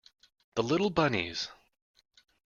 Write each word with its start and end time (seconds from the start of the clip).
The 0.55 0.63
little 0.63 0.89
bunnies! 0.89 1.49